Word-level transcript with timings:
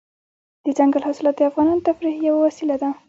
دځنګل 0.63 1.01
حاصلات 1.07 1.35
د 1.37 1.41
افغانانو 1.49 1.81
د 1.81 1.85
تفریح 1.89 2.15
یوه 2.27 2.39
وسیله 2.47 2.75
ده. 2.81 2.89